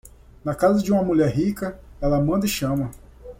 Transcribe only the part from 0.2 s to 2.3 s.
Na casa de uma mulher rica, ela